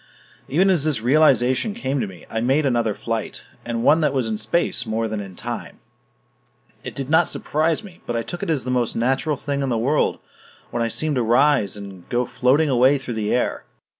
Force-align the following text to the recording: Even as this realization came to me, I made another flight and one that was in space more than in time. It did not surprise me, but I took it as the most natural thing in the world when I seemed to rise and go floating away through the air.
Even 0.47 0.71
as 0.71 0.83
this 0.83 1.01
realization 1.03 1.75
came 1.75 2.01
to 2.01 2.07
me, 2.07 2.25
I 2.27 2.41
made 2.41 2.65
another 2.65 2.95
flight 2.95 3.43
and 3.63 3.83
one 3.83 4.01
that 4.01 4.15
was 4.15 4.25
in 4.27 4.39
space 4.39 4.87
more 4.87 5.07
than 5.07 5.19
in 5.19 5.35
time. 5.35 5.79
It 6.83 6.95
did 6.95 7.07
not 7.07 7.27
surprise 7.27 7.83
me, 7.83 8.01
but 8.07 8.15
I 8.15 8.23
took 8.23 8.41
it 8.41 8.49
as 8.49 8.63
the 8.63 8.71
most 8.71 8.95
natural 8.95 9.37
thing 9.37 9.61
in 9.61 9.69
the 9.69 9.77
world 9.77 10.17
when 10.71 10.81
I 10.81 10.87
seemed 10.87 11.17
to 11.17 11.21
rise 11.21 11.77
and 11.77 12.09
go 12.09 12.25
floating 12.25 12.67
away 12.67 12.97
through 12.97 13.13
the 13.13 13.31
air. 13.31 13.63